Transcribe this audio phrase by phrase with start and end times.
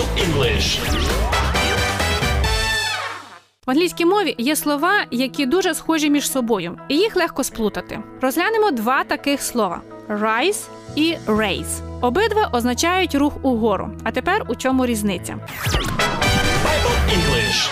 [0.00, 0.80] Bible English.
[3.66, 7.98] В англійській мові є слова, які дуже схожі між собою, і їх легко сплутати.
[8.20, 12.00] Розглянемо два таких слова: rise і raise.
[12.00, 13.90] Обидва означають рух угору.
[14.04, 15.38] А тепер у чому різниця?
[15.66, 17.70] Bible English.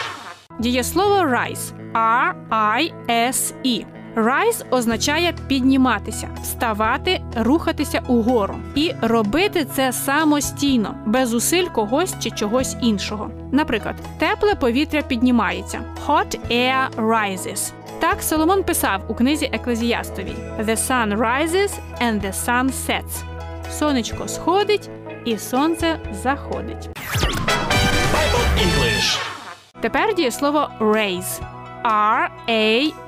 [0.59, 3.85] Дієслово rise R-I-S-E.
[4.19, 12.77] Rise означає підніматися, вставати, рухатися угору і робити це самостійно, без зусиль когось чи чогось
[12.83, 13.31] іншого.
[13.53, 17.73] Наприклад, тепле повітря піднімається Hot air rises.
[18.01, 21.71] Так Соломон писав у книзі Еклезіастовій The sun rises
[22.03, 23.23] and the sun sets.
[23.71, 24.91] Сонечко сходить
[25.25, 26.89] і сонце заходить.
[28.15, 29.19] Bible English.
[29.81, 31.58] Тепер дієслово raise.
[31.85, 32.99] R-A-I-S-E.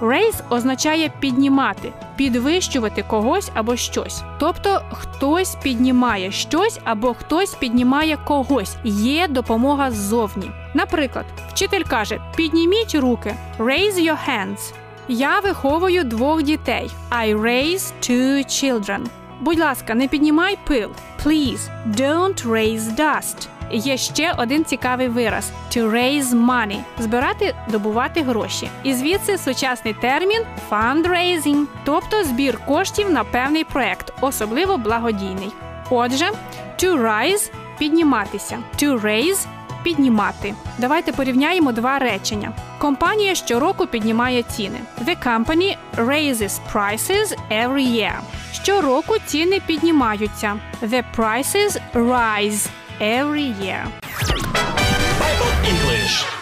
[0.00, 4.22] Raise означає піднімати, підвищувати когось або щось.
[4.38, 8.76] Тобто хтось піднімає щось або хтось піднімає когось.
[8.84, 10.50] Є допомога ззовні.
[10.74, 14.72] Наприклад, вчитель каже: підніміть руки, raise your hands.
[15.08, 16.90] Я виховую двох дітей.
[17.10, 19.00] I raise two children.
[19.40, 20.90] Будь ласка, не піднімай пил.
[21.24, 23.48] Please, don't raise dust.
[23.70, 28.68] Є ще один цікавий вираз to raise money– збирати, добувати гроші.
[28.82, 35.52] І звідси сучасний термін fundraising, тобто збір коштів на певний проект, особливо благодійний.
[35.90, 36.30] Отже,
[36.78, 39.46] to rise– підніматися, to raise–
[39.82, 40.54] піднімати.
[40.78, 42.52] Давайте порівняємо два речення.
[42.78, 44.78] Компанія щороку піднімає ціни.
[45.04, 48.14] The company raises prices every year.
[48.52, 50.56] Щороку ціни піднімаються.
[50.82, 52.68] The prices rise
[53.00, 53.86] every year.
[55.20, 56.36] Bible English.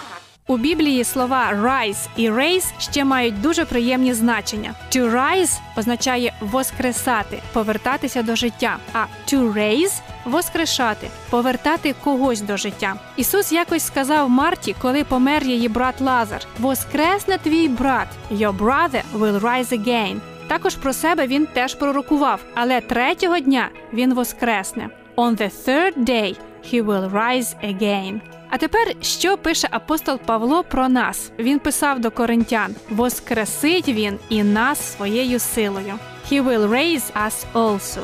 [0.47, 4.75] У Біблії слова rise і raise ще мають дуже приємні значення.
[4.91, 12.95] To rise означає воскресати, повертатися до життя, а to raise воскрешати, повертати когось до життя.
[13.17, 19.41] Ісус якось сказав Марті, коли помер її брат Лазар: Воскресне твій брат, your brother will
[19.41, 20.21] rise again.
[20.49, 24.89] Також про себе він теж пророкував, але третього дня він воскресне.
[25.17, 28.21] On the third day he will rise again.
[28.51, 31.33] А тепер що пише апостол Павло про нас?
[31.39, 35.95] Він писав до коринтян: Воскресить він і нас своєю силою.
[36.31, 38.03] He will raise us also.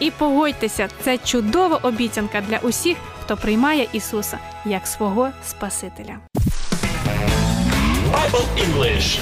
[0.00, 6.18] І погодьтеся, це чудова обіцянка для усіх, хто приймає Ісуса як свого Спасителя.
[8.12, 9.18] Bible English.